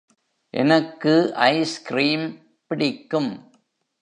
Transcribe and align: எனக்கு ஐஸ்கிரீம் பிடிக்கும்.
எனக்கு 0.53 1.13
ஐஸ்கிரீம் 1.35 2.25
பிடிக்கும். 2.67 3.31